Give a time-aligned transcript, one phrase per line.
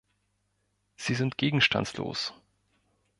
[0.95, 2.33] Sie sind gegenstandslos.